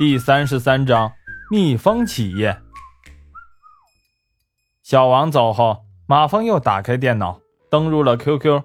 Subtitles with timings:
[0.00, 1.12] 第三十三章
[1.50, 2.56] 蜜蜂企业。
[4.82, 7.38] 小王走后，马蜂又打开电脑，
[7.70, 8.62] 登入了 QQ，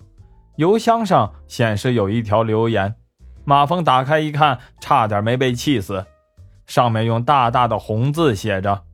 [0.55, 2.95] 邮箱上显示有一条留言。
[3.43, 6.05] 马蜂打开一看，差点没被气死。
[6.67, 8.85] 上面用大大的红字写着：“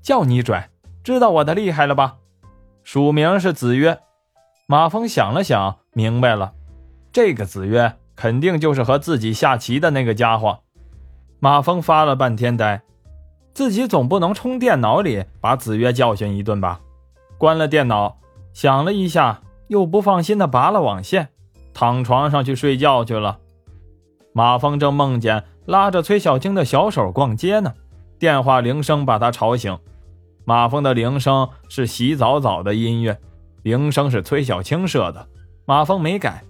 [0.00, 0.70] 叫你拽，
[1.04, 2.16] 知道我的厉害了吧？”
[2.82, 4.00] 署名是子曰。
[4.66, 6.54] 马蜂想了想，明白了，
[7.12, 10.60] 这个子曰肯定就是和自己下棋的那个家伙。
[11.42, 12.80] 马蜂发了半天呆，
[13.52, 16.80] 自己总不能冲电脑里把子曰教训一顿吧？
[17.36, 18.16] 关了电脑，
[18.52, 21.30] 想了一下，又不放心的拔了网线，
[21.74, 23.40] 躺床上去睡觉去了。
[24.32, 27.74] 马蜂正梦见拉着崔小青的小手逛街呢，
[28.20, 29.76] 电话铃声把他吵醒。
[30.44, 33.18] 马蜂的铃声是洗澡澡的音乐，
[33.64, 35.26] 铃声是崔小青设的，
[35.64, 36.44] 马蜂没改。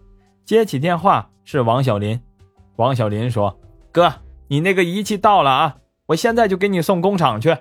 [0.45, 2.21] 接起电话是王小林，
[2.77, 3.59] 王小林说
[3.91, 4.13] ：“哥。”
[4.53, 5.77] 你那个仪器到了啊！
[6.09, 7.57] 我现在就给你送工厂去。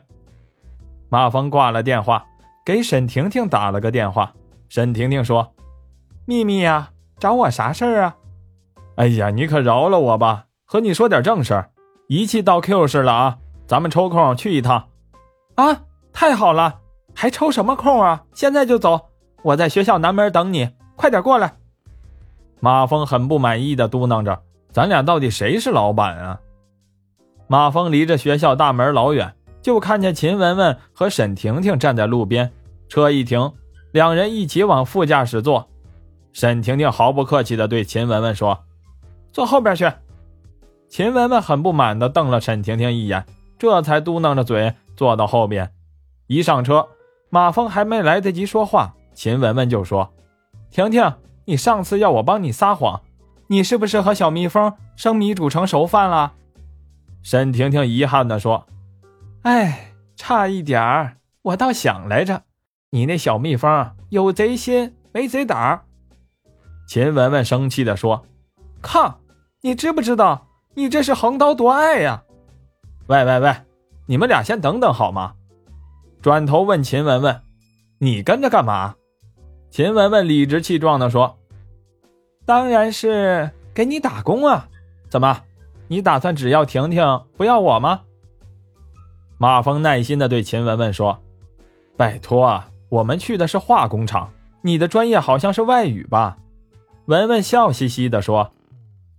[1.08, 2.25] 马峰挂了电话，
[2.66, 4.34] 给沈婷婷打了个电话。
[4.67, 5.53] 沈婷婷说
[6.28, 8.17] ：“秘密呀，找我啥事儿啊？”
[9.00, 10.47] 哎呀，你可饶了我吧！
[10.66, 11.72] 和你说点正事儿。
[12.09, 14.89] 仪器到 Q 市了啊，咱们抽空去一趟。
[15.56, 16.81] 啊，太好了！
[17.16, 18.25] 还抽什么空啊？
[18.34, 19.00] 现在就走！
[19.44, 21.53] 我在学校南门等你，快点过来。
[22.59, 26.38] 马峰很不满意的嘟囔着：“咱俩到底谁是老板啊？”
[27.52, 32.49] 马蜂离着学校大门老远，就看见秦雯雯和沈婷婷站在路边。
[32.88, 33.52] 车一停，
[33.91, 35.67] 两人一起往副驾驶坐。
[36.31, 38.57] 沈婷婷毫不客气地对秦雯雯说
[39.33, 39.91] ：“坐后边去。”
[40.88, 43.25] 秦雯雯很不满地瞪了沈婷婷一眼，
[43.59, 45.73] 这才嘟囔着嘴坐到后边。
[46.27, 46.88] 一上车，
[47.29, 50.09] 马蜂还没来得及说话，秦雯雯就说
[50.72, 53.02] ：“婷婷，你上次要我帮你撒谎，
[53.47, 56.35] 你是不是和小蜜蜂生米煮成熟饭了？”
[57.23, 58.66] 沈婷婷遗憾地说
[59.44, 62.44] ：“哎，差一点儿，我倒想来着，
[62.89, 65.81] 你那小蜜蜂有贼心没贼胆。”
[66.88, 68.25] 秦雯雯生气地说
[68.81, 69.19] ：“靠，
[69.62, 72.23] 你知不知道你这是横刀夺爱呀？”
[73.07, 73.56] 喂喂喂，
[74.07, 75.34] 你们俩先等等好吗？
[76.22, 77.41] 转头问秦雯雯
[78.00, 78.96] ：“你跟着干嘛？”
[79.69, 81.38] 秦雯雯理直气壮地说
[82.46, 84.67] ：“当然是给你打工啊，
[85.09, 85.44] 怎么？”
[85.91, 88.03] 你打算只要婷婷不要我吗？
[89.38, 91.19] 马峰耐心的对秦雯雯说
[91.97, 94.31] ：“拜托，我们去的是化工厂，
[94.62, 96.38] 你的专业好像是外语吧？”
[97.07, 98.52] 雯雯笑嘻嘻的说：“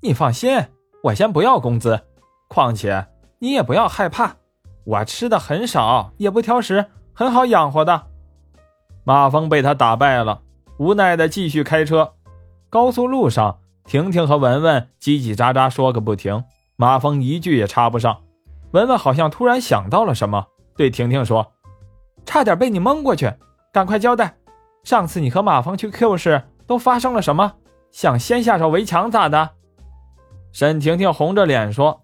[0.00, 0.64] 你放心，
[1.02, 2.00] 我先不要工资，
[2.48, 3.06] 况且
[3.40, 4.36] 你也不要害怕，
[4.84, 8.06] 我吃的很少，也不挑食，很好养活的。”
[9.04, 10.40] 马峰被他打败了，
[10.78, 12.14] 无奈的继续开车。
[12.70, 16.42] 高速路上，婷婷和雯雯叽叽喳喳说个不停。
[16.76, 18.22] 马蜂一句也插不上，
[18.72, 20.46] 文文好像突然想到了什么，
[20.76, 21.52] 对婷婷说
[22.24, 23.32] ：“差点被你蒙过去，
[23.72, 24.34] 赶快交代，
[24.82, 27.52] 上次你和马蜂去 Q 市都发生了什么？
[27.90, 29.50] 想先下手为强咋的？”
[30.52, 32.02] 沈婷婷红着脸说：“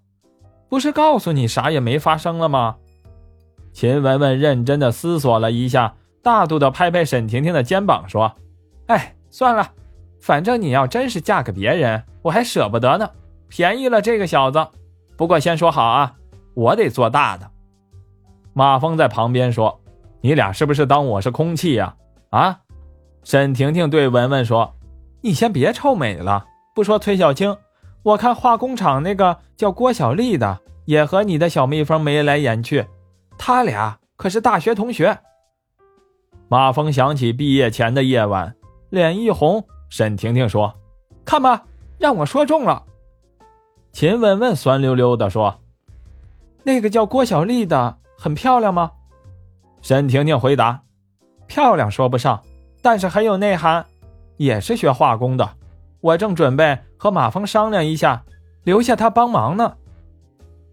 [0.69, 2.77] 不是告诉你啥也没发生了吗？”
[3.73, 8.35] 秦雯雯认真的思索了一下，大度的拍拍沈婷婷的肩膀说
[8.89, 9.73] ：“哎，算了，
[10.21, 13.09] 反正你要真是嫁给别人，我还舍不得呢。”
[13.49, 14.67] 便宜了这个小子，
[15.17, 16.15] 不过先说好啊，
[16.55, 17.51] 我得做大的。
[18.53, 19.81] 马峰在旁边说
[20.21, 21.95] ：“你俩是不是当我是空气呀？”
[22.31, 22.61] 啊，
[23.25, 24.75] 沈婷婷对文文说
[25.23, 26.45] ：“你先别臭美了，
[26.75, 27.57] 不说崔小青，
[28.03, 32.85] 我看化工厂那个叫郭小丽的也和你的小蜜蜂眉来眼去，
[33.39, 35.19] 他俩可是大学同学。”
[36.51, 38.55] 马峰想起毕业前的夜晚，
[38.91, 39.65] 脸一红。
[39.91, 40.75] 沈婷婷说
[41.25, 41.65] ：“看吧，
[41.99, 42.85] 让我说中了。”
[43.93, 45.61] 秦雯雯酸溜溜地说
[46.63, 48.93] ：“那个叫郭小丽的很漂亮吗？”
[49.83, 50.83] 沈婷婷回答
[51.49, 52.43] ：“漂亮说不上，
[52.83, 53.85] 但是很有内涵，
[54.37, 55.49] 也是学化工的。
[56.01, 58.25] 我正准备和马峰商量一下，
[58.63, 59.77] 留下他帮忙呢。”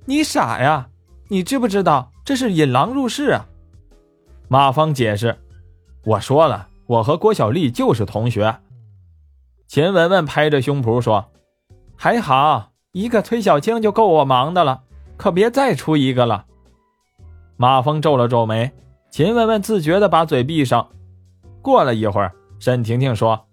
[0.06, 0.90] 你傻呀？
[1.30, 3.48] 你知不知道这是引狼入室啊？
[4.48, 5.36] 马蜂解释
[6.06, 8.60] ：“我说了，我和郭小丽就是同学。”
[9.68, 11.32] 秦雯雯拍着胸脯说
[11.98, 14.84] ：“还好。”一个崔小青就够我忙的了，
[15.18, 16.46] 可别再出一个了。
[17.58, 18.72] 马蜂皱了皱眉，
[19.12, 20.88] 秦雯雯自觉地把嘴闭上。
[21.62, 23.48] 过了一会儿，沈婷婷说：“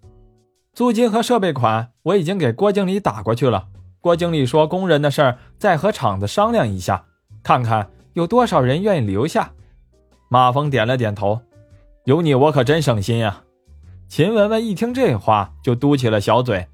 [0.73, 3.67] 租金和设备款我已经给郭经理打过去了。
[4.01, 7.05] 郭经理说工人的事儿再和厂子商量一下，
[7.43, 9.51] 看看有多少人愿意留下。”
[10.31, 11.41] 马蜂点了点头
[12.07, 13.43] ：“有你我可真省心呀。”
[14.07, 16.69] 秦雯雯一听这话就嘟起了小嘴。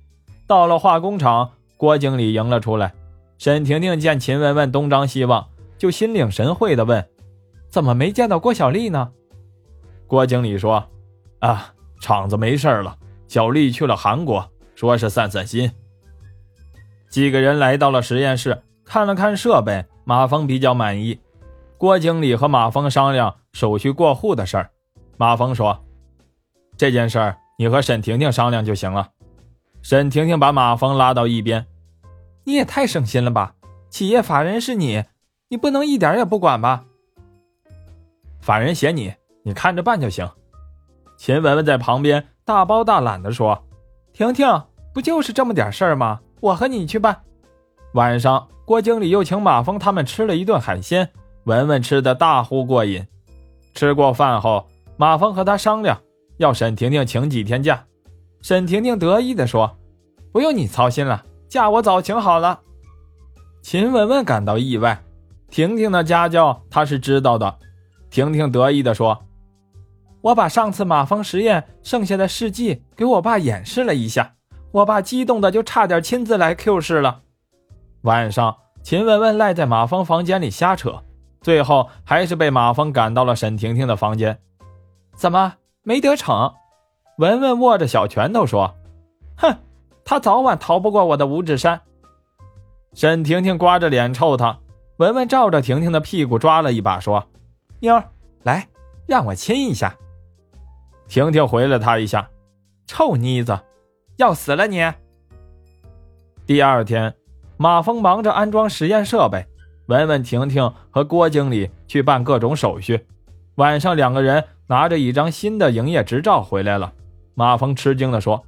[0.46, 1.52] 到了化工厂。
[1.78, 2.92] 郭经理迎了出来，
[3.38, 5.48] 沈婷婷见秦雯雯东张西望，
[5.78, 7.08] 就心领神会的问
[7.70, 9.12] ：“怎么没见到郭小丽呢？”
[10.08, 10.84] 郭经理说
[11.38, 12.98] ：“啊，厂子没事了，
[13.28, 14.44] 小丽去了韩国，
[14.74, 15.70] 说是散散心。”
[17.08, 21.20] 几个人来到了实验室，看了看设备，马峰比较满意。
[21.76, 24.70] 郭经理和马峰商量手续过户的事儿，
[25.16, 25.84] 马峰说
[26.76, 29.10] ：“这件事儿你和沈婷婷商量就行了。”
[29.88, 31.64] 沈婷婷把马峰拉到一边。
[32.44, 33.54] 你也太省心了吧！
[33.88, 35.02] 企业法人是你，
[35.48, 36.84] 你不能一点也不管吧？
[38.38, 39.14] 法人写你，
[39.44, 40.28] 你看着办就行。
[41.16, 43.64] 秦雯雯在旁边大包大揽的说
[44.12, 44.46] ：“婷婷，
[44.92, 46.20] 不就是这么点事儿吗？
[46.42, 47.22] 我和你去办。”
[47.96, 51.10] 晚上，郭经理又请马峰他们吃了一顿海鲜，
[51.44, 53.06] 雯雯吃的大呼过瘾。
[53.72, 54.68] 吃过饭后，
[54.98, 55.98] 马峰和他商量，
[56.36, 57.86] 要沈婷婷请几天假。
[58.42, 59.76] 沈婷婷得意的说
[60.32, 62.60] ：“不用你操心了。”假我早请好了。
[63.62, 65.02] 秦雯雯感到意外，
[65.50, 67.58] 婷婷的家教她是知道的。
[68.10, 69.24] 婷婷得意地说
[70.20, 74.34] ：“我把上次马蜂实验剩下的试剂给我爸演示了一下，
[74.72, 77.22] 我爸激动的就差点亲自来 Q 市了。”
[78.02, 81.02] 晚上，秦雯雯赖在马蜂房间里瞎扯，
[81.40, 84.38] 最后还是被马蜂赶到了沈婷婷的房间。
[85.16, 86.54] 怎么没得逞？
[87.16, 88.74] 文文握着小拳头说
[89.38, 89.56] ：“哼。”
[90.08, 91.78] 他早晚逃不过我的五指山。
[92.94, 94.58] 沈婷婷刮着脸臭他，
[94.96, 97.22] 文文照着婷婷的屁股抓了一把，说
[97.80, 98.02] ：“妞儿，
[98.42, 98.66] 来，
[99.06, 99.94] 让我亲一下。”
[101.08, 102.26] 婷婷回了他一下
[102.88, 103.60] ：“臭妮子，
[104.16, 104.90] 要死了你！”
[106.46, 107.14] 第二天，
[107.58, 109.44] 马峰忙着安装实验设备，
[109.88, 113.06] 文文、婷婷和郭经理去办各种手续。
[113.56, 116.94] 晚上，两个人拿着一张新的营业执照回来了。
[117.34, 118.42] 马峰吃惊地说：“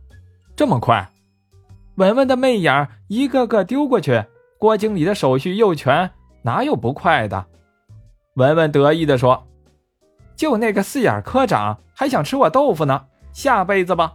[0.56, 1.06] 这么快？”
[1.96, 4.24] 文文的媚眼一个个丢过去，
[4.58, 6.10] 郭经理的手续又全，
[6.42, 7.46] 哪有不快的？
[8.34, 9.46] 文文得意地说
[10.36, 14.14] ：“就那个四眼科长还想吃我豆腐呢，下辈子吧。”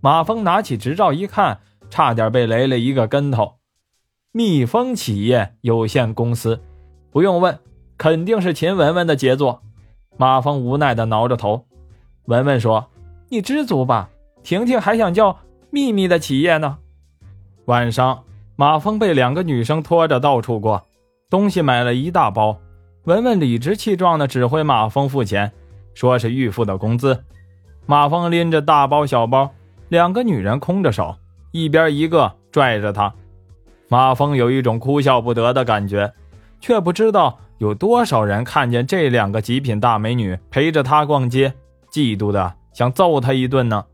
[0.00, 1.60] 马峰拿起执照一看，
[1.90, 3.56] 差点被雷了一个跟头。
[4.32, 6.62] 蜜蜂企业有限公司，
[7.10, 7.58] 不用问，
[7.98, 9.62] 肯定是秦雯雯的杰作。
[10.16, 11.66] 马峰无奈地挠着头。
[12.24, 12.88] 文文说
[13.28, 14.08] ：“你知足吧，
[14.42, 15.36] 婷婷还想叫。”
[15.74, 16.76] 秘密的企业呢？
[17.64, 18.24] 晚上，
[18.56, 20.82] 马峰被两个女生拖着到处逛，
[21.30, 22.58] 东西买了一大包。
[23.04, 25.50] 文文理直气壮地指挥马峰付钱，
[25.94, 27.24] 说是预付的工资。
[27.86, 29.50] 马峰拎着大包小包，
[29.88, 31.16] 两个女人空着手，
[31.52, 33.14] 一边一个拽着他。
[33.88, 36.12] 马峰有一种哭笑不得的感觉，
[36.60, 41.54] 却不知道有多少人看见这两个极品大美女陪着他逛街，
[41.90, 43.86] 嫉妒的想揍他一顿呢。